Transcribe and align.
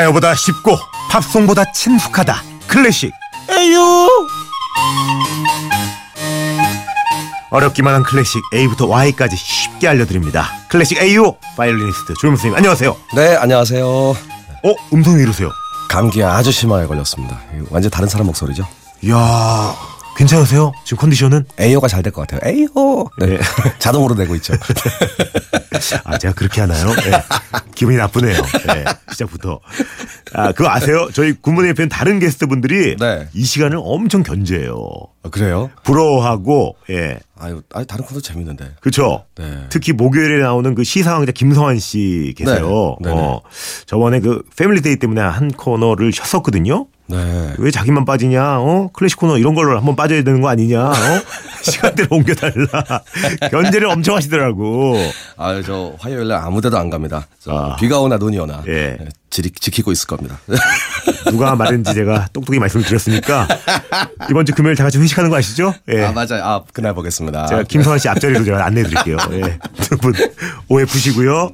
가요보다 0.00 0.34
쉽고 0.34 0.78
팝송보다 1.10 1.72
친숙하다. 1.72 2.42
클래식. 2.66 3.12
A-Yo 3.50 4.08
어렵기만 7.50 7.94
한 7.94 8.02
클래식 8.02 8.40
A부터 8.54 8.86
Y까지 8.86 9.36
쉽게 9.36 9.88
알려드립니다. 9.88 10.48
클래식 10.70 10.98
A-Yo 10.98 11.34
바이올리니스트 11.56 12.14
조용 12.14 12.36
선생님 12.36 12.56
안녕하세요. 12.56 12.96
네, 13.14 13.36
안녕하세요. 13.36 13.86
어 13.86 14.74
음성이 14.94 15.16
왜 15.16 15.22
이러세요. 15.24 15.50
감기에 15.90 16.22
아주 16.24 16.50
심하게 16.52 16.86
걸렸습니다. 16.86 17.38
완전 17.70 17.90
다른 17.90 18.08
사람 18.08 18.26
목소리죠? 18.28 18.66
이야 19.02 19.74
괜찮으세요 20.20 20.72
지금 20.84 20.98
컨디션은 20.98 21.46
A-Yo가 21.58 21.88
잘 21.88 22.02
될 22.02 22.12
것 22.12 22.26
같아요. 22.26 22.40
A-Yo. 22.52 23.08
네. 23.18 23.26
네. 23.26 23.38
자동으로 23.78 24.14
되고 24.14 24.34
있죠. 24.36 24.52
아 26.04 26.18
제가 26.18 26.34
그렇게 26.34 26.60
하나요 26.60 26.86
네. 26.94 27.10
기분이 27.74 27.96
나쁘네요 27.96 28.34
네, 28.66 28.84
시작부터 29.12 29.60
아 30.34 30.52
그거 30.52 30.68
아세요 30.68 31.08
저희 31.14 31.32
굿모닝 31.32 31.70
FM 31.70 31.88
다른 31.88 32.18
게스트분들이 32.18 32.96
네. 32.96 33.28
이 33.32 33.44
시간을 33.44 33.78
엄청 33.80 34.22
견제해요 34.22 34.76
아, 35.22 35.30
그래요? 35.30 35.70
부러워하고 35.84 36.76
예 36.90 37.18
아유, 37.40 37.62
아니, 37.72 37.86
다른 37.86 38.04
코너도 38.04 38.20
재밌는데. 38.20 38.74
그렇죠. 38.80 39.24
네. 39.36 39.66
특히 39.70 39.92
목요일에 39.92 40.42
나오는 40.42 40.74
그 40.74 40.84
시사왕자 40.84 41.32
김성완 41.32 41.78
씨 41.78 42.34
계세요. 42.36 42.96
네. 43.00 43.10
어, 43.10 43.40
저번에 43.86 44.20
그 44.20 44.42
Family 44.56 44.83
Day 44.83 44.96
때문에 44.96 45.20
한 45.22 45.50
코너를 45.50 46.12
쉬었었거든요. 46.12 46.86
네. 47.06 47.54
왜 47.58 47.70
자기만 47.70 48.04
빠지냐? 48.04 48.60
어? 48.60 48.90
클래식 48.92 49.18
코너 49.18 49.38
이런 49.38 49.54
걸로 49.54 49.76
한번 49.76 49.96
빠져야 49.96 50.22
되는 50.22 50.40
거 50.40 50.48
아니냐? 50.48 50.84
어? 50.90 50.92
시간대를 51.62 52.08
옮겨달라. 52.10 53.02
견제를 53.50 53.88
엄청 53.88 54.16
하시더라고. 54.16 54.96
아, 55.36 55.60
저 55.64 55.94
화요일 55.98 56.28
날 56.28 56.38
아무 56.38 56.60
데도 56.60 56.78
안 56.78 56.90
갑니다. 56.90 57.26
저 57.40 57.52
아. 57.52 57.76
비가 57.76 58.00
오나 58.00 58.16
눈이 58.16 58.38
오나. 58.38 58.62
예. 58.66 58.96
네, 58.98 59.08
지, 59.30 59.42
지키고 59.50 59.92
있을 59.92 60.06
겁니다. 60.06 60.38
누가 61.30 61.54
말했는지 61.54 61.94
제가 61.94 62.28
똑똑히 62.32 62.58
말씀을 62.58 62.84
드렸으니까 62.84 63.46
이번 64.30 64.44
주 64.46 64.52
금요일 64.54 64.76
다 64.76 64.84
같이 64.84 64.98
회식하는 64.98 65.30
거 65.30 65.36
아시죠? 65.36 65.72
예. 65.88 66.04
아, 66.04 66.12
맞아요. 66.12 66.42
아, 66.44 66.62
그날 66.72 66.94
보겠습니다. 66.94 67.46
제가 67.46 67.62
김성환 67.64 67.98
씨 67.98 68.08
앞자리로 68.08 68.44
제가 68.44 68.64
안내해 68.64 68.86
드릴게요. 68.88 69.16
예. 69.32 69.58
두분 69.82 70.12
오해 70.68 70.84
푸시고요. 70.84 71.52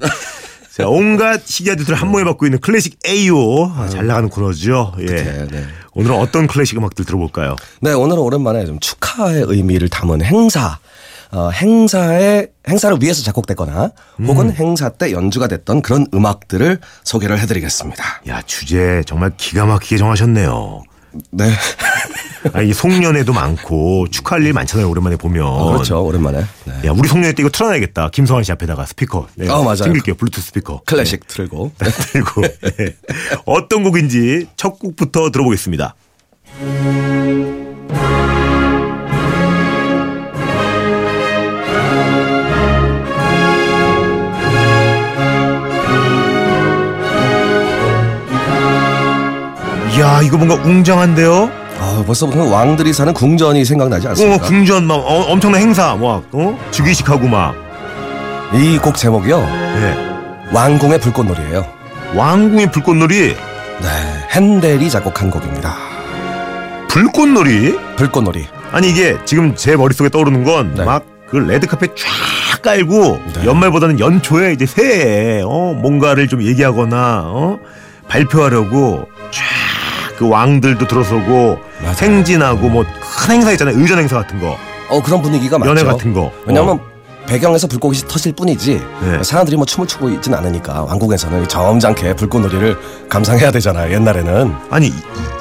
자, 0.76 0.86
온갖 0.86 1.40
희귀아들을 1.46 1.94
한 1.94 2.10
몸에 2.10 2.22
받고 2.24 2.44
있는 2.44 2.60
클래식 2.60 2.98
AO. 3.08 3.64
아, 3.74 3.88
잘 3.88 4.06
나가는 4.06 4.28
코너죠. 4.28 4.92
예. 4.98 5.06
네, 5.06 5.46
네. 5.50 5.64
오늘은 5.94 6.14
어떤 6.14 6.46
클래식 6.46 6.76
음악들 6.76 7.06
들어볼까요? 7.06 7.56
네, 7.80 7.94
오늘은 7.94 8.20
오랜만에 8.20 8.66
좀 8.66 8.78
축하의 8.78 9.46
의미를 9.48 9.88
담은 9.88 10.22
행사. 10.22 10.78
어, 11.32 11.48
행사에, 11.48 12.48
행사를 12.68 12.94
위해서 13.00 13.22
작곡됐거나 13.22 13.90
혹은 14.26 14.52
행사 14.52 14.90
때 14.90 15.12
연주가 15.12 15.48
됐던 15.48 15.80
그런 15.80 16.06
음악들을 16.12 16.78
소개를 17.04 17.38
해드리겠습니다. 17.40 18.04
야, 18.28 18.42
주제 18.42 19.02
정말 19.06 19.32
기가 19.38 19.64
막히게 19.64 19.96
정하셨네요. 19.96 20.82
네. 21.30 21.50
아니, 22.52 22.68
이 22.68 22.72
송년회도 22.72 23.32
많고 23.32 24.06
축하할 24.10 24.44
일 24.44 24.52
많잖아요. 24.52 24.88
오랜만에 24.88 25.16
보면. 25.16 25.72
그렇죠. 25.72 26.04
오랜만에. 26.04 26.44
네. 26.64 26.88
야, 26.88 26.92
우리 26.92 27.08
송년회 27.08 27.32
때 27.32 27.42
이거 27.42 27.50
틀어놔야겠다. 27.50 28.10
김성환 28.10 28.44
씨 28.44 28.52
앞에다가 28.52 28.86
스피커. 28.86 29.28
네, 29.34 29.48
어, 29.48 29.62
맞아요. 29.62 29.76
챙길게요. 29.76 30.14
블루투스 30.14 30.48
스피커. 30.48 30.82
클래식 30.86 31.26
틀고. 31.26 31.72
네, 31.78 31.90
들고. 31.90 32.42
네. 32.42 32.96
어떤 33.46 33.82
곡인지 33.82 34.46
첫 34.56 34.78
곡부터 34.78 35.30
들어보겠습니다. 35.30 35.94
이거 50.26 50.36
뭔가 50.36 50.54
웅장한데요? 50.56 51.50
아, 51.78 52.02
벌써부터 52.06 52.44
왕들이 52.50 52.92
사는 52.92 53.12
궁전이 53.12 53.64
생각나지 53.64 54.06
어, 54.06 54.10
않습니까? 54.10 54.46
궁전 54.46 54.84
막 54.86 54.94
어, 54.96 55.26
엄청난 55.28 55.60
행사 55.60 55.94
막 55.96 56.22
어? 56.32 56.58
즉위식하고 56.70 57.28
막. 57.28 57.54
이 58.54 58.78
곡 58.78 58.96
제목이요. 58.96 59.38
예. 59.38 60.52
왕궁의 60.52 61.00
불꽃놀이에요. 61.00 61.66
왕궁의 62.14 62.70
불꽃놀이, 62.70 63.34
네. 63.34 63.88
핸델이 64.30 64.88
작곡한 64.88 65.30
곡입니다. 65.30 65.74
불꽃놀이? 66.88 67.76
불꽃놀이. 67.96 68.46
아니 68.72 68.90
이게 68.90 69.16
지금 69.24 69.54
제 69.54 69.76
머릿속에 69.76 70.08
떠오르는 70.08 70.44
건 70.44 70.74
네. 70.74 70.84
막그 70.84 71.36
레드카펫 71.36 71.94
쫙 71.96 72.62
깔고 72.62 73.20
네. 73.34 73.44
연말보다는 73.44 74.00
연초에 74.00 74.52
이제 74.52 74.66
새해 74.66 75.42
어 75.44 75.74
뭔가를 75.76 76.28
좀 76.28 76.42
얘기하거나 76.42 77.22
어 77.26 77.58
발표하려고 78.08 79.06
쫙 79.15 79.15
그 80.16 80.28
왕들도 80.28 80.86
들어서고 80.86 81.58
맞아요. 81.82 81.94
생진하고 81.94 82.68
뭐 82.68 82.84
큰 83.18 83.34
행사 83.36 83.50
있잖아요 83.52 83.78
의전 83.78 83.98
행사 83.98 84.16
같은 84.16 84.40
거 84.40 84.56
어, 84.88 85.02
그런 85.02 85.20
분위기가 85.22 85.58
많죠. 85.58 85.70
연애 85.70 85.82
같은 85.84 86.12
거 86.12 86.30
왜냐면 86.46 86.76
어. 86.76 86.96
배경에서 87.26 87.66
불꽃이 87.66 87.98
터질 88.06 88.32
뿐이지 88.32 88.80
네. 89.02 89.22
사람들이 89.24 89.56
뭐 89.56 89.66
춤을 89.66 89.88
추고 89.88 90.08
있진 90.10 90.32
않으니까 90.32 90.84
왕국에서는 90.84 91.48
점잖게 91.48 92.14
불꽃놀이를 92.14 92.76
감상해야 93.08 93.50
되잖아요. 93.50 93.92
옛날에는 93.92 94.54
아니 94.70 94.86
이, 94.86 94.92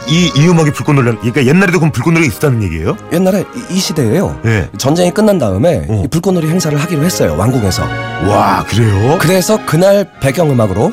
이, 0.08 0.32
이 0.36 0.48
음악이 0.48 0.72
불꽃놀이 0.72 1.16
그러니까 1.18 1.46
옛날에도 1.46 1.78
그럼 1.78 1.92
불꽃놀이가 1.92 2.26
있었다는 2.28 2.64
얘기예요? 2.64 2.98
옛날에 3.14 3.42
이, 3.70 3.76
이 3.76 3.80
시대에요. 3.80 4.40
예. 4.46 4.68
전쟁이 4.80 5.12
끝난 5.12 5.38
다음에 5.38 5.86
어. 5.88 6.02
이 6.04 6.08
불꽃놀이 6.08 6.48
행사를 6.50 6.76
하기로 6.76 7.04
했어요. 7.04 7.36
왕궁에서. 7.38 7.84
와 8.30 8.64
그래요? 8.68 9.18
그래서 9.20 9.60
그날 9.68 10.10
배경음악으로 10.22 10.92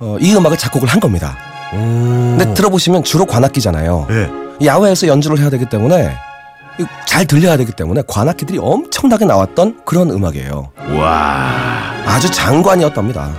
어, 0.00 0.16
이 0.20 0.34
음악을 0.34 0.58
작곡을 0.58 0.86
한 0.86 1.00
겁니다. 1.00 1.34
음. 1.76 2.36
근데 2.38 2.54
들어보시면 2.54 3.04
주로 3.04 3.24
관악기잖아요. 3.26 4.06
예. 4.10 4.30
야외에서 4.66 5.06
연주를 5.06 5.38
해야 5.38 5.50
되기 5.50 5.66
때문에 5.66 6.16
이잘 6.78 7.24
들려야 7.26 7.56
되기 7.56 7.72
때문에 7.72 8.02
관악기들이 8.06 8.58
엄청나게 8.60 9.24
나왔던 9.24 9.80
그런 9.84 10.10
음악이에요. 10.10 10.70
와. 10.98 11.92
아주 12.06 12.30
장관이었답니다. 12.30 13.30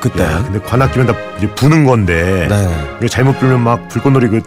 그때. 0.00 0.22
야, 0.22 0.42
근데 0.44 0.60
관악기면 0.60 1.06
다 1.08 1.14
이제 1.38 1.48
부는 1.54 1.84
건데 1.84 2.46
네. 3.00 3.08
잘못 3.08 3.38
불면 3.38 3.60
막 3.60 3.88
불꽃놀이 3.88 4.28
그 4.28 4.40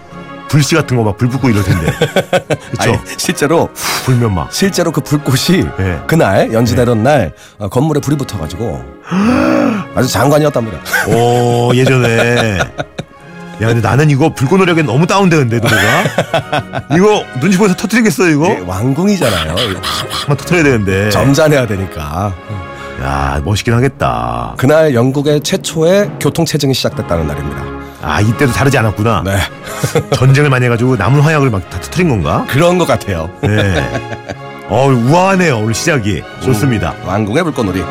불씨 0.48 0.76
같은 0.76 0.98
거 0.98 1.04
막 1.04 1.18
불 1.18 1.30
붙고 1.30 1.50
이럴 1.50 1.64
텐데. 1.64 1.92
그쵸? 2.72 3.00
실제로 3.18 3.70
불면 4.06 4.34
막. 4.34 4.52
실제로 4.52 4.92
그 4.92 5.02
불꽃이 5.02 5.64
예. 5.80 6.00
그날 6.08 6.52
연주되던 6.54 7.04
날 7.04 7.34
어, 7.58 7.70
건물에 7.70 8.00
불이 8.02 8.18
붙어 8.18 8.38
가지고 8.40 8.82
아주 9.96 10.08
장관이었답니다. 10.10 10.78
오, 11.14 11.72
예전에. 11.76 12.58
야, 13.62 13.68
근데 13.68 13.82
나는 13.82 14.10
이거 14.10 14.34
불꽃놀이하기엔 14.34 14.86
너무 14.88 15.06
다운되는데, 15.06 15.60
노래가? 15.60 16.84
이거 16.96 17.24
눈치 17.40 17.58
보여서 17.58 17.76
터뜨리겠어요, 17.76 18.30
이거? 18.32 18.52
이게 18.54 18.64
왕궁이잖아요. 18.66 19.56
한번 20.10 20.38
터뜨려야 20.38 20.64
되는데. 20.64 21.10
점잖해야 21.12 21.68
되니까. 21.68 22.34
야, 23.04 23.42
멋있긴 23.46 23.74
하겠다. 23.76 24.54
그날 24.58 24.94
영국의 24.96 25.42
최초의 25.42 26.12
교통 26.20 26.46
체증이 26.46 26.74
시작됐다는 26.74 27.28
날입니다. 27.28 27.64
아, 28.02 28.20
이때도 28.20 28.52
다르지 28.52 28.78
않았구나. 28.80 29.22
네. 29.26 29.38
전쟁을 30.16 30.50
많이 30.50 30.66
해가지고 30.66 30.96
남은 30.96 31.22
화약을 31.22 31.52
막 31.52 31.62
다 31.70 31.80
터뜨린 31.82 32.10
건가? 32.10 32.46
그런 32.50 32.80
것 32.80 32.88
같아요. 32.88 33.30
네. 33.42 33.80
어, 34.70 34.88
우아하네요, 34.88 35.60
오늘 35.60 35.74
시작이. 35.76 36.24
좋습니다. 36.44 36.94
왕궁의 37.06 37.44
불꽃놀이. 37.44 37.84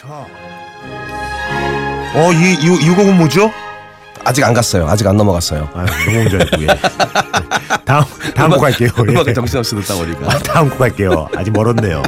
자. 0.00 0.26
어, 2.14 2.32
이, 2.32 2.54
이, 2.54 2.86
이 2.86 2.88
곡은 2.88 3.18
뭐죠? 3.18 3.50
아직 4.24 4.42
안 4.44 4.54
갔어요. 4.54 4.88
아직 4.88 5.06
안 5.06 5.14
넘어갔어요. 5.18 5.68
아, 5.74 5.84
너무 6.06 6.30
줄 6.30 6.40
알고, 6.40 6.62
예. 6.62 6.66
다음, 7.84 8.04
다음 8.34 8.50
곡 8.50 8.60
갈게요. 8.60 8.88
예. 8.96 9.02
음악을 9.12 9.34
정신없이 9.34 9.74
듣다 9.76 9.96
보니까. 9.96 10.26
아, 10.26 10.38
다음 10.38 10.70
곡 10.70 10.78
갈게요. 10.78 11.28
아직 11.36 11.50
멀었네요. 11.50 12.02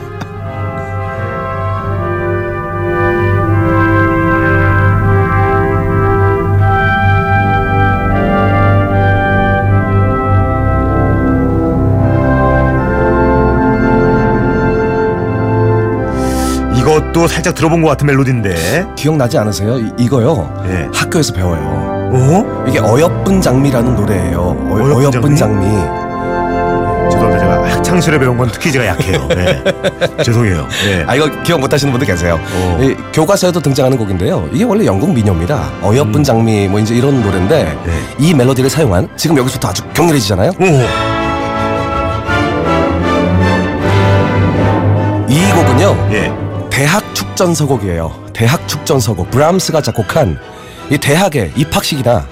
이것도 16.93 17.27
살짝 17.27 17.55
들어본 17.55 17.81
것 17.83 17.89
같은 17.89 18.07
멜로디인데. 18.07 18.87
기억나지 18.97 19.39
않으세요? 19.39 19.79
이, 19.79 19.91
이거요. 19.99 20.53
예. 20.67 20.89
학교에서 20.93 21.33
배워요. 21.33 21.61
어? 22.15 22.65
이게 22.69 22.79
어여쁜 22.81 23.41
장미라는 23.41 23.97
노래예요. 23.97 24.39
어, 24.41 24.75
어여쁜 24.75 24.97
어여쁜, 24.97 25.37
장미? 25.37 25.65
장미. 25.67 25.67
죄송합니다. 27.11 27.39
제가 27.39 27.69
학창 27.71 27.99
시절에 28.01 28.19
배운 28.19 28.37
건 28.37 28.51
특히 28.53 28.71
제가 28.71 28.87
약해요. 28.87 29.27
예. 29.37 30.23
죄송해요. 30.23 30.67
예. 30.89 31.05
아 31.07 31.15
이거 31.15 31.31
기억 31.43 31.61
못하시는 31.61 31.91
분들 31.93 32.07
계세요. 32.07 32.39
어. 32.55 32.79
이 32.83 32.95
교과서에도 33.15 33.61
등장하는 33.61 33.97
곡인데요. 33.97 34.49
이게 34.53 34.65
원래 34.65 34.85
영국 34.85 35.13
민요입니다. 35.15 35.71
어여쁜 35.83 36.23
장미 36.23 36.69
뭐 36.69 36.79
이제 36.79 36.95
이런 36.95 37.23
노래인데 37.23 37.79
네. 37.87 37.93
이 38.19 38.35
멜로디를 38.35 38.69
사용한 38.69 39.09
지금 39.17 39.39
여기서부터 39.39 39.69
아주 39.69 39.83
격렬해지잖아요. 39.95 40.51
오. 40.51 40.65
이 45.29 45.51
곡은요. 45.53 46.09
예. 46.13 46.42
대학 46.73 47.15
축전서곡이에요. 47.15 48.29
대학 48.33 48.67
축전서곡. 48.67 49.31
브람스가 49.31 49.83
작곡한 49.83 50.39
이 50.91 50.97
대학의 50.97 51.53
입학식이나 51.55 52.27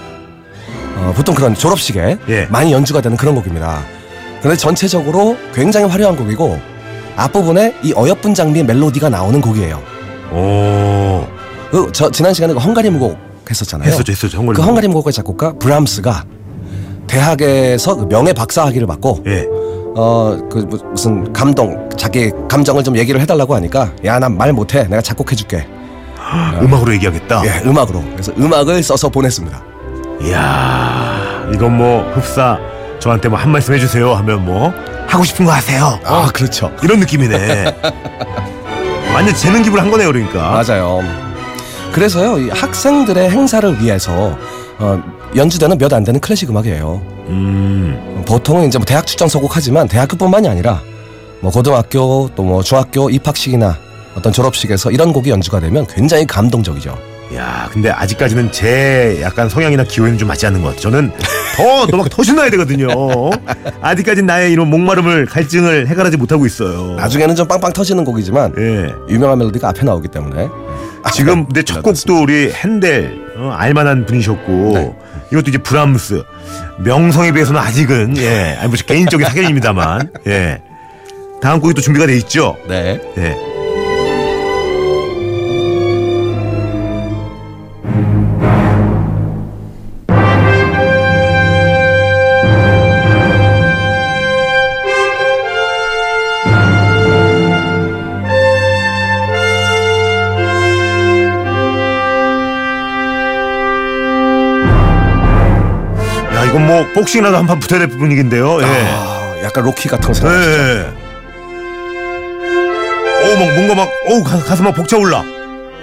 어, 0.96 1.12
보통 1.14 1.34
그런 1.34 1.54
졸업식에 1.54 2.16
예. 2.28 2.46
많이 2.46 2.72
연주가 2.72 3.02
되는 3.02 3.18
그런 3.18 3.34
곡입니다. 3.34 3.82
그런데 4.40 4.56
전체적으로 4.56 5.36
굉장히 5.54 5.86
화려한 5.86 6.16
곡이고 6.16 6.58
앞부분에 7.16 7.74
이 7.82 7.92
어여쁜 7.94 8.32
장미의 8.32 8.64
멜로디가 8.64 9.10
나오는 9.10 9.40
곡이에요. 9.42 9.82
오. 10.32 11.26
그 11.70 11.90
저 11.92 12.10
지난 12.10 12.32
시간에 12.32 12.54
그 12.54 12.58
헝가리 12.58 12.88
무곡 12.90 13.18
했었잖아요. 13.48 13.88
했었죠, 13.90 14.10
했었죠. 14.10 14.38
헝가리 14.38 14.56
그 14.56 14.60
무곡. 14.62 14.68
헝가리 14.68 14.88
무곡의 14.88 15.12
작곡가 15.12 15.52
브람스가 15.52 16.24
대학에서 17.06 17.94
그 17.96 18.06
명예 18.08 18.32
박사학위를 18.32 18.86
받고 18.86 19.22
예. 19.26 19.46
어 19.96 20.36
그 20.50 20.58
무슨 20.90 21.32
감동 21.32 21.88
자기 21.96 22.30
감정을 22.48 22.82
좀 22.84 22.96
얘기를 22.96 23.20
해달라고 23.20 23.54
하니까 23.56 23.92
야 24.04 24.18
난 24.18 24.36
말 24.36 24.52
못해 24.52 24.84
내가 24.84 25.02
작곡해줄게 25.02 25.66
음악으로 26.62 26.92
얘기하겠다. 26.94 27.42
예 27.46 27.62
음악으로 27.68 28.02
그래서 28.12 28.32
음악을 28.38 28.82
써서 28.82 29.08
보냈습니다 29.08 29.62
이야, 30.22 31.48
이건 31.54 31.76
뭐 31.76 32.02
흡사 32.14 32.58
저한테 32.98 33.28
뭐 33.28 33.38
한 33.38 33.50
말씀 33.50 33.72
해주세요 33.74 34.12
하면 34.16 34.44
뭐 34.44 34.72
하고 35.08 35.24
싶은 35.24 35.44
거 35.46 35.52
하세요. 35.52 35.98
아 36.04 36.28
그렇죠 36.32 36.70
이런 36.82 37.00
느낌이네. 37.00 37.74
완전 39.14 39.34
재능 39.34 39.62
기부를 39.62 39.82
한 39.82 39.90
거네요, 39.90 40.08
그러니까. 40.12 40.62
맞아요 40.64 41.00
그래서요 41.92 42.38
이 42.38 42.48
학생들의 42.50 43.30
행사를 43.30 43.80
위해서 43.82 44.36
어, 44.78 45.02
연주되는 45.34 45.76
몇 45.78 45.92
안 45.92 46.04
되는 46.04 46.20
클래식 46.20 46.48
음악이에요 46.50 47.02
음, 47.30 48.22
보통은 48.26 48.66
이제 48.68 48.78
뭐 48.78 48.84
대학 48.84 49.06
출전 49.06 49.28
서곡하지만 49.28 49.88
대학교뿐만이 49.88 50.48
아니라 50.48 50.82
뭐 51.40 51.50
고등학교 51.50 52.28
또 52.34 52.42
뭐 52.42 52.62
중학교 52.62 53.08
입학식이나 53.10 53.76
어떤 54.16 54.32
졸업식에서 54.32 54.90
이런 54.90 55.12
곡이 55.12 55.30
연주가 55.30 55.60
되면 55.60 55.86
굉장히 55.86 56.26
감동적이죠. 56.26 56.98
야, 57.36 57.68
근데 57.72 57.90
아직까지는 57.90 58.50
제 58.50 59.20
약간 59.22 59.48
성향이나 59.48 59.84
기호에는 59.84 60.18
좀 60.18 60.26
맞지 60.26 60.46
않는 60.46 60.62
것 60.62 60.70
같아요. 60.70 60.80
저는 60.82 61.12
더 61.56 61.86
너막 61.86 62.10
더 62.10 62.24
신나야 62.24 62.50
되거든요. 62.50 62.88
아직까지 63.80 64.22
나의 64.22 64.50
이런 64.52 64.68
목마름을 64.68 65.26
갈증을 65.26 65.86
해결하지 65.86 66.16
못하고 66.16 66.44
있어요. 66.44 66.96
나중에는 66.96 67.36
좀 67.36 67.46
빵빵 67.46 67.72
터지는 67.72 68.04
곡이지만 68.04 68.54
예. 68.58 68.92
유명한 69.14 69.38
멜로디가 69.38 69.68
앞에 69.68 69.84
나오기 69.84 70.08
때문에 70.08 70.48
지금 71.14 71.46
근데 71.54 71.62
첫 71.62 71.82
곡도 71.82 72.20
우리 72.20 72.50
핸델 72.50 73.16
어, 73.36 73.50
알만한 73.56 74.06
분이셨고 74.06 74.52
네. 74.74 74.96
이것도 75.32 75.50
이제 75.50 75.58
브람스 75.58 76.22
명성에 76.78 77.32
비해서는 77.32 77.60
아직은 77.60 78.16
예, 78.18 78.56
아니 78.58 78.68
뭐 78.68 78.76
개인적인 78.84 79.26
사견입니다만 79.26 80.10
예. 80.26 80.62
다음 81.40 81.60
곡이 81.60 81.74
또 81.74 81.80
준비가 81.80 82.06
돼 82.06 82.16
있죠. 82.16 82.56
네. 82.68 83.00
예. 83.16 83.49
이건 106.50 106.66
뭐 106.66 106.84
복싱이라도 106.94 107.36
한 107.36 107.46
판 107.46 107.58
붙어야 107.60 107.78
될 107.80 107.88
분위기인데요. 107.88 108.60
예. 108.62 108.64
아, 108.66 109.34
약간 109.44 109.64
로키 109.64 109.88
같은 109.88 110.08
거 110.08 110.14
생각하시죠? 110.14 110.52
예. 110.52 110.86
오, 113.22 113.38
막 113.38 113.54
뭔가 113.54 113.74
막, 113.74 113.88
오, 114.08 114.22
가, 114.24 114.38
가슴 114.38 114.64
막 114.64 114.74
벅차 114.74 114.96
올라. 114.96 115.22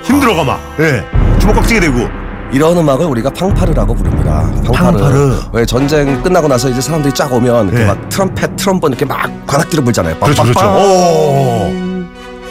힘들어가 0.03 0.43
막. 0.43 0.59
예. 0.79 1.03
주먹 1.39 1.55
꽉 1.55 1.67
쥐게 1.67 1.79
되고. 1.79 2.07
이런 2.51 2.77
음악을 2.77 3.05
우리가 3.07 3.29
팡파르라고 3.31 3.93
부릅니다. 3.93 4.49
팡파르. 4.65 4.97
팡파르. 4.97 5.35
왜 5.51 5.65
전쟁 5.65 6.21
끝나고 6.23 6.47
나서 6.47 6.69
이제 6.69 6.79
사람들이 6.81 7.13
쫙 7.13 7.31
오면 7.31 7.67
이렇게 7.67 7.79
네. 7.83 7.85
막 7.85 8.09
트럼펫, 8.09 8.55
트럼본 8.55 8.91
이렇게 8.91 9.05
막 9.05 9.29
관악기를 9.45 9.83
불잖아요. 9.83 10.15
그렇죠, 10.19 10.43
그렇죠. 10.43 10.59
빵빵빵. 10.59 10.81
오. 10.89 11.73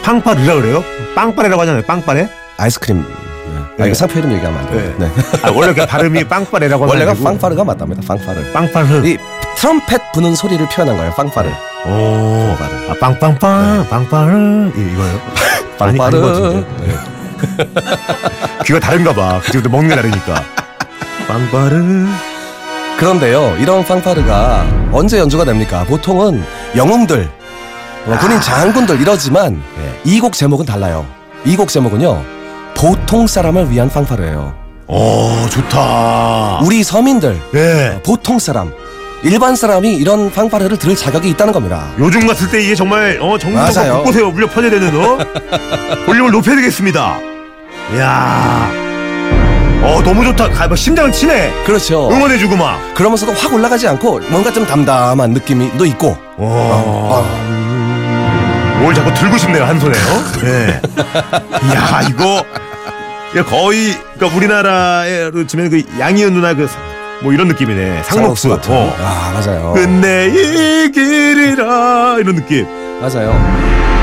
팡파르라 0.03 0.53
그래요? 0.55 0.83
빵빠레라고 1.15 1.61
하잖아요. 1.63 1.83
빵빠레? 1.83 2.29
아이스크림. 2.57 3.03
네. 3.77 3.83
아, 3.83 3.83
네. 3.83 3.87
이거 3.87 3.93
상표 3.95 4.19
이름 4.19 4.31
얘기하면 4.33 4.59
안 4.59 4.69
돼요. 4.71 4.93
네. 4.97 5.11
아, 5.43 5.51
원래 5.53 5.73
그 5.73 5.85
발음이 5.85 6.23
빵빠레라고 6.29 6.85
하는 6.85 6.93
원래가 6.95 7.13
빵파르가 7.23 7.63
맞답니다. 7.63 8.01
빵파르. 8.07 8.51
빵파르. 8.51 9.07
이 9.07 9.17
트럼펫 9.55 10.11
부는 10.13 10.35
소리를 10.35 10.65
표현한 10.67 10.97
거예요. 10.97 11.11
빵파르. 11.13 11.49
오. 11.85 12.55
빵빠르. 12.57 12.89
아, 12.89 12.93
빵빵빵, 12.99 13.87
빵빠르. 13.89 14.71
이- 14.75 14.93
이거요? 14.93 15.21
아니, 15.79 15.99
아닌 16.01 16.21
것 16.21 16.33
빵파르. 16.33 16.65
네. 16.81 16.95
귀가 18.65 18.79
다른가 18.79 19.13
봐. 19.13 19.39
그쪽도 19.45 19.69
먹는 19.69 19.89
게 19.89 19.95
다르니까. 19.95 20.43
빵빠르. 21.27 22.05
그런데요, 22.97 23.55
이런 23.59 23.85
빵파르가 23.85 24.65
언제 24.91 25.19
연주가 25.19 25.45
됩니까? 25.45 25.83
보통은 25.87 26.43
영웅들, 26.75 27.29
어, 28.07 28.17
군인 28.19 28.41
장군들 28.41 28.99
이러지만 28.99 29.61
네. 29.77 30.01
이곡 30.03 30.33
제목은 30.33 30.65
달라요. 30.65 31.05
이 31.45 31.55
곡 31.55 31.69
제목은요, 31.69 32.23
보통 32.77 33.25
사람을 33.27 33.71
위한 33.71 33.89
빵파르예요. 33.89 34.53
오, 34.87 35.31
좋다. 35.49 36.59
우리 36.63 36.83
서민들, 36.83 37.37
예. 37.55 37.99
보통 38.05 38.39
사람, 38.39 38.71
일반 39.23 39.55
사람이 39.55 39.95
이런 39.95 40.31
빵파르를 40.31 40.77
들을 40.77 40.95
자격이 40.95 41.27
있다는 41.31 41.51
겁니다. 41.51 41.87
요즘 41.99 42.25
같을 42.27 42.49
때 42.49 42.61
이게 42.63 42.75
정말 42.75 43.17
어 43.19 43.37
정부가 43.37 43.71
맞아요. 43.73 43.97
곳곳에 43.97 44.21
울려 44.21 44.47
퍼져야 44.47 44.69
되는 44.69 44.89
어 44.95 45.17
볼륨을 46.05 46.31
높여야 46.31 46.55
되겠습니다. 46.57 47.17
이야, 47.95 48.69
어 49.83 50.01
너무 50.03 50.23
좋다. 50.23 50.49
가, 50.51 50.67
막 50.67 50.77
심장을 50.77 51.11
치네. 51.11 51.51
그렇죠. 51.65 52.09
응원해주고 52.11 52.55
막. 52.55 52.79
그러면서도 52.93 53.33
확 53.33 53.51
올라가지 53.53 53.87
않고 53.87 54.19
뭔가 54.29 54.53
좀 54.53 54.65
담담한 54.67 55.31
느낌이 55.31 55.71
또 55.77 55.85
있고. 55.85 56.15
어. 56.37 57.56
뭘 58.81 58.93
자꾸 58.93 59.13
들고 59.13 59.37
싶네요 59.37 59.65
한 59.65 59.79
손에. 59.79 59.97
어? 59.97 60.23
예. 60.45 60.81
이야 61.67 62.01
이거 62.09 62.43
거의 63.49 63.93
그러니까 64.15 64.37
우리나라에 64.37 65.31
치면 65.47 65.69
그 65.69 65.83
양희은 65.99 66.33
누나 66.33 66.53
그 66.53 66.67
뭐 67.21 67.33
이런 67.33 67.47
느낌이네. 67.47 68.03
상록수. 68.03 68.49
같은. 68.49 68.71
어. 68.73 68.93
아 68.99 69.31
맞아요. 69.33 69.73
끝내 69.73 70.27
이 70.27 70.91
길이라 70.91 72.17
이런 72.19 72.35
느낌. 72.35 72.67
맞아요. 73.01 73.33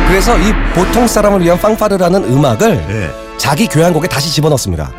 그래서 0.09 0.37
이 0.39 0.53
보통 0.75 1.07
사람을 1.07 1.41
위한 1.43 1.59
빵파르라는 1.61 2.25
음악을 2.25 2.85
예. 2.91 3.11
자기 3.39 3.67
교향곡에 3.69 4.09
다시 4.09 4.31
집어넣습니다. 4.33 4.91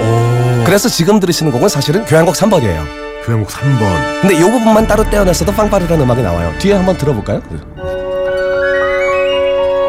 오. 0.00 0.64
그래서 0.64 0.88
지금 0.88 1.20
들으시는 1.20 1.52
곡은 1.52 1.68
사실은 1.68 2.04
교향곡 2.04 2.34
3번이에요. 2.34 2.84
교향곡 3.24 3.48
3번. 3.48 4.20
근데 4.20 4.36
이 4.36 4.40
부분만 4.40 4.86
따로 4.86 5.08
떼어냈어도 5.08 5.52
빵파르라는 5.52 6.04
음악이 6.04 6.22
나와요. 6.22 6.52
뒤에 6.58 6.74
한번 6.74 6.96
들어볼까요? 6.98 7.40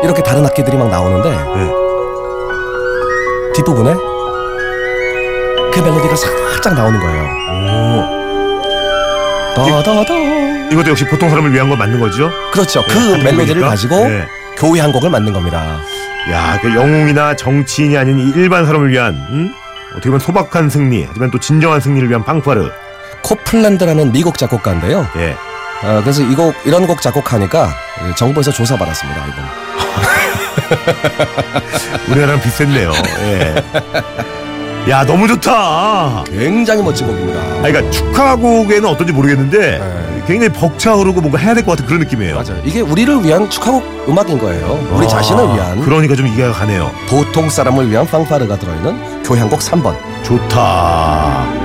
이렇게 0.03 0.21
다른 0.21 0.45
악기들이 0.45 0.77
막 0.77 0.89
나오는데 0.89 1.29
예. 1.29 1.71
뒷부분에 3.53 3.93
그 5.71 5.79
멜로디가 5.79 6.15
살짝 6.15 6.73
나오는 6.75 6.99
거예요. 6.99 7.23
오. 7.49 8.23
더더더 9.55 10.13
이것도 10.71 10.89
역시 10.89 11.05
보통 11.07 11.29
사람을 11.29 11.53
위한 11.53 11.69
건 11.69 11.77
맞는 11.77 11.99
거죠? 11.99 12.29
그렇죠. 12.51 12.83
그 12.87 12.93
네, 12.93 13.11
하는 13.11 13.23
멜로디를. 13.23 13.61
가지고 13.61 13.95
네. 14.07 14.27
교향곡을 14.57 15.09
만든 15.09 15.31
겁니다. 15.33 15.79
야, 16.31 16.59
그 16.61 16.73
영웅이나 16.73 17.35
정치인이 17.35 17.97
아닌 17.97 18.17
이 18.19 18.31
일반 18.35 18.65
사람을 18.65 18.89
위한 18.89 19.13
음? 19.29 19.53
어떻게 19.91 20.09
보면 20.09 20.19
소박한 20.19 20.69
승리, 20.69 21.05
하지만 21.07 21.29
또 21.31 21.39
진정한 21.39 21.79
승리를 21.79 22.09
위한 22.09 22.23
팡파르. 22.23 22.69
코플랜드라는 23.23 24.11
미국 24.11 24.37
작곡가인데요. 24.37 25.07
예. 25.17 25.35
어, 25.83 25.99
그래서 26.01 26.21
이 26.23 26.35
곡 26.35 26.55
이런 26.65 26.87
곡 26.87 27.01
작곡하니까 27.01 27.73
정부에서 28.15 28.51
조사 28.51 28.75
받았습니다. 28.77 29.21
이분. 29.27 29.43
우리나라랑 32.09 32.41
비슷했네요. 32.41 32.91
예. 33.21 33.55
야, 34.89 35.05
너무 35.05 35.27
좋다. 35.27 36.23
굉장히 36.27 36.83
멋진 36.83 37.07
곡입니다. 37.07 37.39
아, 37.39 37.61
그러니까 37.61 37.89
축하곡에는 37.91 38.85
어떤지 38.85 39.13
모르겠는데 39.13 39.79
네. 39.79 40.23
굉장히 40.27 40.49
벅차오르고 40.53 41.21
뭔가 41.21 41.37
해야 41.37 41.53
될 41.53 41.63
것 41.63 41.71
같은 41.71 41.85
그런 41.85 41.99
느낌이에요. 42.01 42.35
맞아요. 42.35 42.61
이게 42.65 42.81
우리를 42.81 43.23
위한 43.23 43.49
축하곡 43.49 44.05
음악인 44.09 44.39
거예요. 44.39 44.85
우리 44.91 45.05
아, 45.05 45.07
자신을 45.07 45.43
위한 45.55 45.79
그러니까 45.81 46.15
좀 46.15 46.27
이해가 46.27 46.51
가네요. 46.53 46.91
보통 47.09 47.49
사람을 47.49 47.89
위한 47.89 48.05
팡파르가 48.05 48.57
들어있는 48.57 49.23
교향곡 49.23 49.59
3번. 49.59 49.95
좋다. 50.23 51.62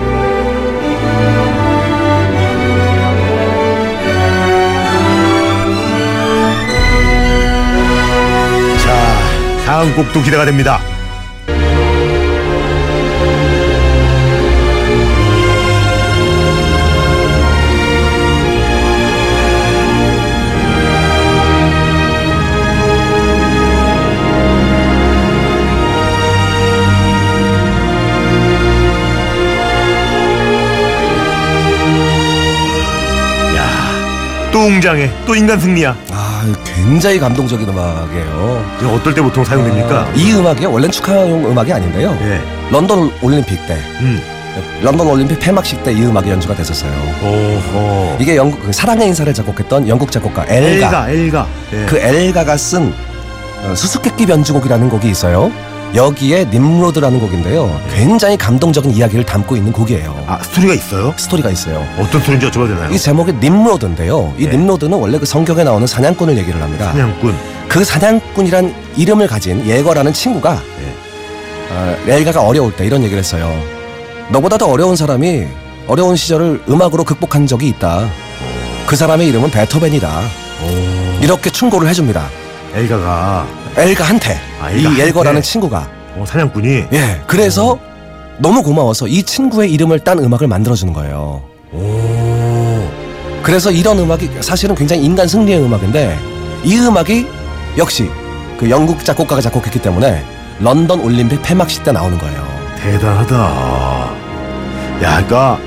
다음 9.69 9.95
곡도 9.95 10.23
기대가 10.23 10.47
됩니다. 10.47 10.81
야, 33.55 34.51
또 34.51 34.61
웅장해, 34.61 35.11
또 35.27 35.35
인간 35.35 35.61
승리야. 35.61 36.08
아, 36.57 36.64
굉장히 36.64 37.19
감동적인 37.19 37.69
음악이에요. 37.69 38.64
이거 38.81 38.93
어떨 38.95 39.14
때 39.14 39.21
보통 39.23 39.45
사용됩니까? 39.45 40.00
아, 40.02 40.12
이 40.14 40.33
음악이 40.33 40.67
원래는 40.67 40.90
축하용 40.90 41.50
음악이 41.50 41.73
아닌데요. 41.73 42.17
예. 42.23 42.40
런던 42.71 43.11
올림픽 43.23 43.57
때, 43.67 43.75
음. 44.00 44.21
런던 44.83 45.07
올림픽 45.07 45.38
폐막식 45.38 45.85
때 45.85 45.93
이 45.93 46.02
음악이 46.02 46.31
연주가 46.31 46.55
됐었어요. 46.55 46.90
오호. 47.23 48.17
이게 48.19 48.37
영국 48.37 48.61
그 48.64 48.73
사랑의 48.73 49.09
인사를 49.09 49.33
작곡했던 49.33 49.88
영국 49.88 50.11
작곡가 50.11 50.45
엘가. 50.49 51.09
엘가, 51.09 51.11
엘가. 51.11 51.47
예. 51.75 51.87
그 51.87 51.97
엘가가 51.99 52.57
쓴 52.57 52.93
어, 53.64 53.75
수수께끼 53.75 54.26
변주곡이라는 54.26 54.88
곡이 54.88 55.09
있어요. 55.11 55.50
여기에 55.95 56.47
님로드라는 56.47 57.18
곡인데요. 57.18 57.80
굉장히 57.95 58.37
감동적인 58.37 58.90
이야기를 58.90 59.25
담고 59.25 59.57
있는 59.57 59.73
곡이에요. 59.73 60.25
아, 60.26 60.38
스토리가 60.42 60.75
있어요? 60.75 61.14
스토리가 61.16 61.50
있어요. 61.50 61.85
어떤 61.99 62.21
스토리인지 62.21 62.47
여쭤봐도 62.49 62.68
되나요? 62.68 62.92
이 62.92 62.99
제목이 62.99 63.33
님로드인데요. 63.35 64.35
이 64.38 64.45
네. 64.45 64.52
님로드는 64.52 64.99
원래 64.99 65.18
그 65.18 65.25
성경에 65.25 65.64
나오는 65.64 65.87
사냥꾼을 65.87 66.37
얘기를 66.37 66.61
합니다. 66.62 66.92
사냥꾼. 66.92 67.35
그 67.68 67.85
사냥꾼이란 67.85 68.75
이름을 68.97 69.26
가진 69.26 69.64
예거라는 69.66 70.12
친구가 70.12 70.54
네. 70.54 70.95
어, 71.71 71.97
엘가가 72.07 72.42
어려울 72.42 72.75
때 72.75 72.85
이런 72.87 73.02
얘기를 73.02 73.18
했어요. 73.18 73.50
너보다 74.30 74.59
더 74.59 74.66
어려운 74.66 74.95
사람이 74.95 75.47
어려운 75.87 76.16
시절을 76.16 76.64
음악으로 76.68 77.04
극복한 77.04 77.47
적이 77.47 77.68
있다. 77.68 78.07
그 78.87 78.95
사람의 78.95 79.26
이름은 79.28 79.50
베토벤이다. 79.50 80.21
오. 80.62 81.23
이렇게 81.23 81.49
충고를 81.50 81.88
해줍니다. 81.88 82.28
엘가가 82.75 83.47
엘가한테 83.79 84.41
아, 84.61 84.71
이 84.71 84.79
엘가한테? 84.79 85.03
엘거라는 85.09 85.43
친구가 85.43 85.89
어, 86.17 86.25
사냥꾼이 86.27 86.85
예 86.93 87.21
그래서 87.27 87.79
너무 88.39 88.63
고마워서 88.63 89.07
이 89.09 89.23
친구의 89.23 89.73
이름을 89.73 90.01
딴 90.01 90.19
음악을 90.19 90.47
만들어주는 90.47 90.93
거예요. 90.93 91.43
오. 91.73 92.89
그래서 93.43 93.71
이런 93.71 93.99
음악이 93.99 94.31
사실은 94.41 94.75
굉장히 94.75 95.05
인간 95.05 95.27
승리의 95.27 95.61
음악인데 95.63 96.19
이 96.65 96.77
음악이 96.79 97.27
역시 97.77 98.09
그 98.59 98.69
영국 98.71 99.05
작곡가가 99.05 99.41
작곡했기 99.41 99.81
때문에 99.81 100.23
런던 100.61 101.01
올림픽 101.01 101.41
폐막식 101.43 101.85
때 101.85 101.93
나오는 101.93 102.19
거예요. 102.19 102.47
대단하다. 102.81 103.37
야, 105.03 105.17
그니까 105.17 105.59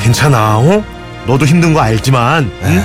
괜찮아. 0.00 0.58
어? 0.58 0.82
너도 1.26 1.44
힘든 1.44 1.74
거 1.74 1.80
알지만 1.80 2.50
응? 2.62 2.82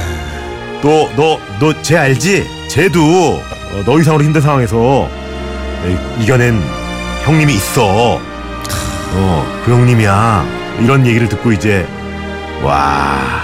또너너 0.82 1.82
쟤 1.82 1.98
알지? 1.98 2.46
쟤도 2.68 3.00
어, 3.02 3.42
너 3.86 4.00
이상으로 4.00 4.24
힘든 4.24 4.42
상황에서 4.42 5.10
이- 6.20 6.24
이겨낸 6.24 6.62
형님이 7.24 7.54
있어. 7.56 8.20
어, 9.18 9.62
그 9.66 9.72
형님이야. 9.72 10.46
이런 10.82 11.06
얘기를 11.08 11.28
듣고 11.30 11.52
이제 11.52 11.86
와. 12.64 13.44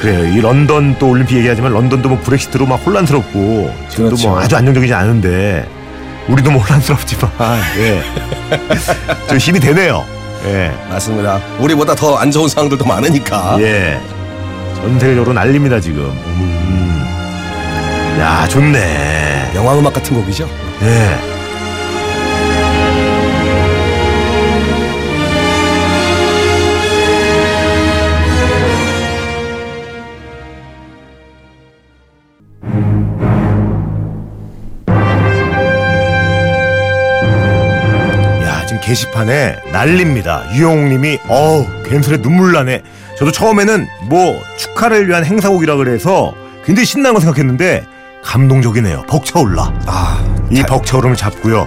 그래요. 0.00 0.24
이 0.34 0.40
런던 0.40 0.96
또 0.98 1.10
올림픽 1.10 1.36
얘기하지만 1.38 1.72
런던도 1.72 2.08
뭐 2.08 2.18
브렉시트로 2.20 2.66
막 2.66 2.76
혼란스럽고 2.84 3.72
지금도 3.88 4.10
그렇죠. 4.16 4.28
뭐 4.30 4.40
아주 4.40 4.56
안정적이지 4.56 4.92
않은데 4.92 5.68
우리도 6.26 6.50
뭐 6.50 6.60
혼란스럽지만 6.62 7.30
예. 7.78 8.02
좀 9.28 9.38
힘이 9.38 9.60
되네요. 9.60 10.04
예. 10.46 10.72
맞습니다. 10.90 11.40
우리보다 11.60 11.94
더 11.94 12.16
안 12.18 12.30
좋은 12.32 12.48
상황들도 12.48 12.84
많으니까. 12.84 13.56
예. 13.60 14.00
전 14.74 14.98
세계적으로 14.98 15.32
난립니다 15.34 15.78
지금. 15.80 16.00
음. 16.26 16.71
야 18.22 18.46
좋네. 18.46 19.50
영화 19.56 19.76
음악 19.76 19.94
같은 19.94 20.14
곡이죠. 20.14 20.48
예. 20.82 21.18
야 38.44 38.64
지금 38.66 38.80
게시판에 38.80 39.56
난립니다. 39.72 40.44
유영웅님이 40.54 41.18
어우 41.28 41.66
괜스레 41.86 42.22
눈물 42.22 42.52
나네. 42.52 42.82
저도 43.18 43.32
처음에는 43.32 43.88
뭐 44.08 44.40
축하를 44.58 45.08
위한 45.08 45.24
행사곡이라 45.24 45.74
그래서 45.74 46.32
굉장히 46.64 46.86
신나는 46.86 47.14
거 47.14 47.20
생각했는데 47.20 47.90
감동적이네요. 48.22 49.02
벅차올라. 49.08 49.72
아, 49.86 50.24
이 50.50 50.62
벅차오름을 50.62 51.16
잡고요. 51.16 51.64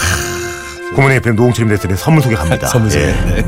굿모닝 0.96 1.18
FM 1.18 1.36
노홍철님 1.36 1.76
대표님 1.76 1.98
선물 1.98 2.24
소개 2.24 2.36
갑니다. 2.36 2.68
선물 2.68 2.92
소개. 2.92 3.06
예. 3.06 3.46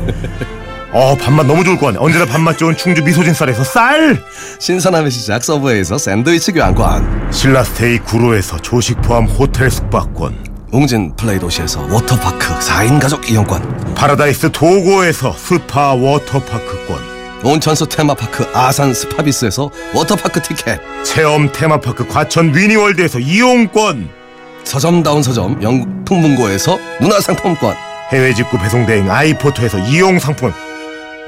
어 0.90 1.14
밥맛 1.16 1.46
너무 1.46 1.64
좋을 1.64 1.76
것 1.78 1.86
같네. 1.86 1.98
언제나 2.00 2.24
밥맛 2.24 2.56
좋은 2.58 2.76
충주 2.76 3.02
미소진 3.02 3.34
쌀에서 3.34 3.64
쌀. 3.64 4.18
신선함의 4.58 5.10
시작 5.10 5.44
서브웨이에서 5.44 5.98
샌드위치 5.98 6.52
교환권. 6.52 7.28
신라스테이 7.32 7.98
구로에서 8.00 8.58
조식 8.58 9.00
포함 9.02 9.24
호텔 9.26 9.70
숙박권. 9.70 10.46
웅진 10.72 11.14
플레이 11.16 11.38
도시에서 11.38 11.80
워터파크 11.90 12.58
4인 12.58 13.00
가족 13.00 13.30
이용권. 13.30 13.94
파라다이스 13.94 14.50
도고에서 14.52 15.34
스파 15.36 15.94
워터파크권. 15.94 17.07
온천수 17.44 17.86
테마파크 17.88 18.46
아산 18.52 18.92
스파비스에서 18.92 19.70
워터파크 19.94 20.42
티켓. 20.42 20.80
체험 21.04 21.50
테마파크 21.52 22.06
과천 22.06 22.54
위니월드에서 22.54 23.20
이용권. 23.20 24.10
서점다운 24.64 25.22
서점 25.22 25.62
영풍문고에서 25.62 26.78
문화상품권. 27.00 27.74
해외 28.12 28.34
직구 28.34 28.58
배송 28.58 28.86
대행 28.86 29.10
아이포터에서 29.10 29.78
이용 29.78 30.18
상품. 30.18 30.52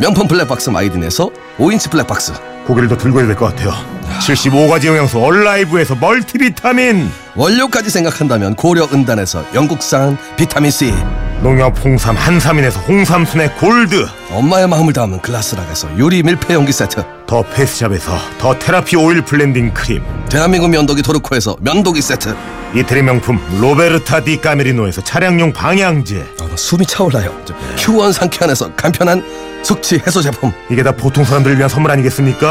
명품 0.01 0.27
블랙박스 0.27 0.71
마이딘에서 0.71 1.31
5인치 1.59 1.91
블랙박스. 1.91 2.33
고개를 2.67 2.89
더 2.89 2.97
들고 2.97 3.19
해야 3.21 3.27
될 3.27 3.37
것 3.37 3.47
같아요. 3.47 3.73
75가지 4.21 4.87
영양소 4.87 5.21
얼라이브에서 5.23 5.95
멀티비타민. 5.95 7.09
원료까지 7.37 7.91
생각한다면 7.91 8.57
고려 8.57 8.87
은단에서 8.93 9.45
영국산 9.55 10.19
비타민C. 10.37 10.93
농협 11.43 11.83
홍삼 11.83 12.17
한삼인에서 12.17 12.81
홍삼 12.81 13.25
스낵 13.25 13.59
골드. 13.59 14.07
엄마의 14.31 14.69
마음을 14.69 14.93
담은 14.93 15.23
글라스락에서 15.23 15.97
유리 15.97 16.23
밀폐 16.23 16.53
용기 16.53 16.71
세트. 16.71 17.03
더페이스샵에서 17.27 18.13
The 18.39 18.59
Therapy 18.59 18.97
오일 18.97 19.23
Blending 19.23 19.73
크림. 19.73 20.03
대한민국 20.29 20.69
면도기 20.69 21.01
도르코에서 21.03 21.57
면도기 21.61 22.03
세트. 22.03 22.37
이태리 22.75 23.03
명품 23.03 23.41
로베르타 23.59 24.25
디 24.25 24.39
까메리노에서 24.41 25.03
차량용 25.03 25.53
방향제. 25.55 26.27
아, 26.41 26.47
나 26.47 26.57
숨이 26.57 26.85
차올라요. 26.85 27.35
저 27.47 27.55
큐원 27.79 28.13
상쾌한에서 28.13 28.75
간편한 28.75 29.25
숙취 29.63 29.99
해소 30.07 30.21
제품. 30.21 30.53
이게 30.71 30.83
다 30.83 30.93
보통 30.93 31.25
사람들을 31.25 31.57
위한 31.57 31.71
선물 31.71 31.91
아니겠습니까? 31.93 32.51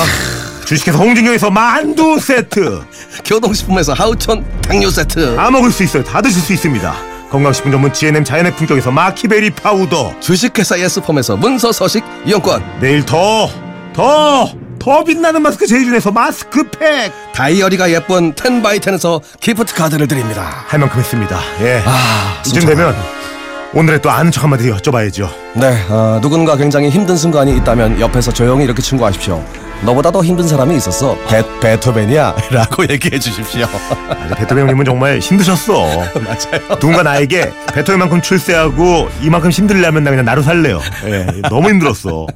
주식회사 0.65 0.97
홍진경에서 0.97 1.51
만두 1.51 2.19
세트. 2.19 2.81
교동식품에서 3.23 3.93
하우촌 3.93 4.43
당뇨 4.61 4.89
세트. 4.89 5.35
다 5.35 5.51
먹을 5.51 5.71
수 5.71 5.83
있어요. 5.83 6.03
다 6.03 6.21
드실 6.23 6.41
수 6.41 6.53
있습니다. 6.53 7.08
건강식품 7.29 7.71
전문 7.71 7.93
GNM 7.93 8.23
자연의 8.23 8.55
품격에서 8.55 8.91
마키베리 8.91 9.51
파우더. 9.51 10.19
주식회사 10.19 10.79
예스폼에서 10.79 11.37
문서 11.37 11.71
서식 11.71 12.03
이용권. 12.25 12.79
내일 12.81 13.05
더, 13.05 13.49
더, 13.93 14.51
더 14.79 15.03
빛나는 15.03 15.41
마스크 15.41 15.67
제이준에서 15.67 16.11
마스크팩. 16.11 17.11
다이어리가 17.33 17.91
예쁜 17.91 18.33
텐바이텐에서 18.33 19.21
gift 19.39 19.75
카드를 19.75 20.07
드립니다. 20.07 20.63
할 20.67 20.79
만큼 20.79 20.99
했습니다. 20.99 21.39
예. 21.61 21.81
아, 21.85 22.41
이쯤 22.45 22.65
되면 22.65 22.95
오늘의 23.73 24.01
또 24.01 24.09
아는 24.09 24.31
척 24.31 24.43
한마디 24.43 24.71
여쭤봐야죠. 24.71 25.29
네, 25.53 25.85
어, 25.89 26.19
누군가 26.23 26.55
굉장히 26.57 26.89
힘든 26.89 27.15
순간이 27.15 27.55
있다면 27.57 27.99
옆에서 28.01 28.31
조용히 28.33 28.63
이렇게 28.63 28.81
충고하십시오. 28.81 29.43
너보다 29.83 30.11
더 30.11 30.23
힘든 30.23 30.47
사람이 30.47 30.75
있었어. 30.75 31.17
베, 31.27 31.43
베토벤이야. 31.61 32.35
라고 32.51 32.83
얘기해 32.89 33.17
주십시오. 33.19 33.65
아, 33.65 34.35
베토벤 34.35 34.59
형님은 34.59 34.85
정말 34.85 35.19
힘드셨어. 35.19 35.73
맞아요. 36.19 36.79
누군가 36.79 37.03
나에게 37.03 37.49
베토벤만큼 37.73 38.21
출세하고 38.21 39.07
이만큼 39.21 39.49
힘들려면 39.51 40.03
나 40.03 40.09
그냥 40.11 40.25
나로 40.25 40.41
살래요. 40.41 40.79
예, 41.05 41.25
너무 41.49 41.69
힘들었어. 41.69 42.27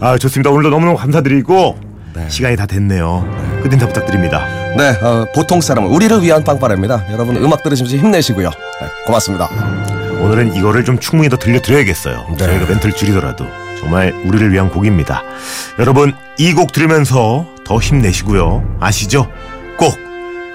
아 0.00 0.18
좋습니다. 0.18 0.50
오늘도 0.50 0.70
너무너무 0.70 0.96
감사드리고 0.96 1.78
네. 2.14 2.26
시간이 2.28 2.56
다 2.56 2.66
됐네요. 2.66 3.24
끝인사 3.62 3.86
부탁드립니다. 3.86 4.46
네, 4.76 4.90
어, 5.02 5.24
보통 5.34 5.60
사람은 5.60 5.90
우리를 5.90 6.22
위한 6.22 6.44
빵빠레입니다. 6.44 7.06
여러분 7.10 7.36
음악 7.36 7.62
들으시면서 7.62 7.96
힘내시고요. 7.96 8.48
네, 8.50 8.86
고맙습니다. 9.06 9.48
오늘은 10.20 10.54
이거를 10.54 10.84
좀 10.84 10.98
충분히 10.98 11.28
더 11.28 11.36
들려드려야겠어요. 11.36 12.26
네. 12.30 12.36
저희가 12.36 12.66
멘트를 12.66 12.94
줄이더라도 12.94 13.46
정말 13.80 14.12
우리를 14.24 14.52
위한 14.52 14.68
곡입니다. 14.70 15.22
여러분 15.78 16.14
이 16.38 16.52
곡 16.54 16.72
들으면서 16.72 17.46
더 17.64 17.78
힘내시고요. 17.78 18.78
아시죠? 18.80 19.30
꼭 19.76 19.94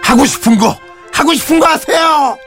하고 0.03 0.25
싶은 0.25 0.58
거 0.58 0.77
하고 1.13 1.34
싶은 1.34 1.60
거 1.60 1.68
하세요. 1.68 2.38